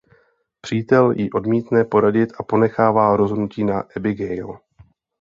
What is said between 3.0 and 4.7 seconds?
rozhodnutí na Abigail.